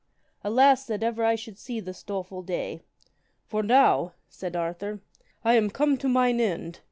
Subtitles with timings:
[0.43, 2.81] Alas that ever I should see this doleful day.
[3.45, 4.99] For now, said Arthur,
[5.45, 6.79] I am come to mine end.